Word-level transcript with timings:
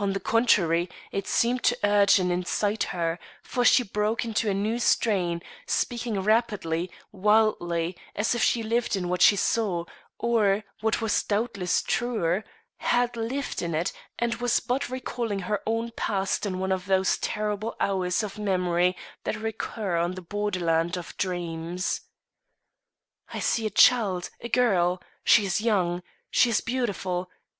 On 0.00 0.14
the 0.14 0.18
contrary, 0.18 0.90
it 1.12 1.28
seemed 1.28 1.62
to 1.62 1.78
urge 1.84 2.18
and 2.18 2.32
incite 2.32 2.82
her, 2.90 3.20
for 3.40 3.64
she 3.64 3.84
broke 3.84 4.24
into 4.24 4.50
a 4.50 4.52
new 4.52 4.80
strain, 4.80 5.40
speaking 5.64 6.18
rapidly, 6.20 6.90
wildly, 7.12 7.96
as 8.16 8.34
if 8.34 8.42
she 8.42 8.64
lived 8.64 8.96
in 8.96 9.08
what 9.08 9.22
she 9.22 9.36
saw, 9.36 9.84
or, 10.18 10.64
what 10.80 11.00
was 11.00 11.22
doubtless 11.22 11.82
truer, 11.82 12.42
had 12.78 13.14
lived 13.16 13.62
in 13.62 13.72
it 13.72 13.92
and 14.18 14.34
was 14.40 14.58
but 14.58 14.90
recalling 14.90 15.38
her 15.38 15.62
own 15.64 15.92
past 15.92 16.44
in 16.44 16.58
one 16.58 16.72
of 16.72 16.86
those 16.86 17.16
terrible 17.18 17.76
hours 17.78 18.24
of 18.24 18.40
memory 18.40 18.96
that 19.22 19.36
recur 19.36 19.94
on 19.98 20.14
the 20.16 20.20
border 20.22 20.58
land 20.58 20.96
of 20.96 21.16
dreams. 21.16 22.00
"I 23.32 23.38
see 23.38 23.66
a 23.66 23.70
child, 23.70 24.30
a 24.40 24.48
girl. 24.48 25.00
She 25.22 25.46
is 25.46 25.60
young; 25.60 26.02
she 26.28 26.50
is 26.50 26.60
beautiful. 26.60 27.30